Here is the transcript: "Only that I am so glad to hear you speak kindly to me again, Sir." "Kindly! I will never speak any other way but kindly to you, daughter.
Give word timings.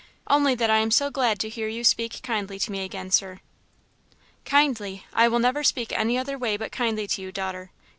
"Only 0.25 0.55
that 0.55 0.71
I 0.71 0.79
am 0.79 0.89
so 0.89 1.11
glad 1.11 1.37
to 1.41 1.47
hear 1.47 1.67
you 1.67 1.83
speak 1.83 2.23
kindly 2.23 2.57
to 2.57 2.71
me 2.71 2.83
again, 2.83 3.11
Sir." 3.11 3.39
"Kindly! 4.45 5.05
I 5.13 5.27
will 5.27 5.37
never 5.37 5.63
speak 5.63 5.91
any 5.91 6.17
other 6.17 6.39
way 6.39 6.57
but 6.57 6.71
kindly 6.71 7.05
to 7.05 7.21
you, 7.21 7.31
daughter. 7.31 7.69